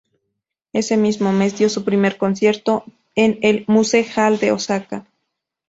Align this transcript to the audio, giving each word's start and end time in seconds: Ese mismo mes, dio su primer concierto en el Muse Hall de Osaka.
Ese 0.73 0.97
mismo 0.97 1.31
mes, 1.31 1.59
dio 1.59 1.69
su 1.69 1.83
primer 1.83 2.17
concierto 2.17 2.83
en 3.13 3.37
el 3.43 3.65
Muse 3.67 4.03
Hall 4.15 4.39
de 4.39 4.51
Osaka. 4.51 5.05